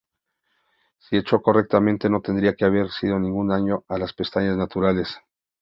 Si 0.97 1.15
hecho 1.15 1.43
correctamente, 1.43 2.09
no 2.09 2.21
tendría 2.21 2.55
que 2.55 2.65
haber 2.65 2.87
ningún 3.03 3.49
daño 3.49 3.83
a 3.87 3.99
las 3.99 4.13
pestañas 4.13 4.57
naturales. 4.57 5.19